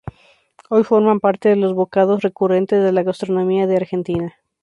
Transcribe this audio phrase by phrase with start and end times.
[0.71, 4.35] Hoy forman parte de los bocados recurrentes de la gastronomía de Argentina.